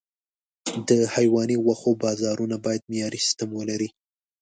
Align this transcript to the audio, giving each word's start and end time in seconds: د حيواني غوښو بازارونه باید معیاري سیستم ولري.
د 0.87 0.89
حيواني 1.13 1.57
غوښو 1.63 1.91
بازارونه 2.03 2.55
باید 2.65 2.87
معیاري 2.89 3.19
سیستم 3.25 3.49
ولري. 3.53 3.89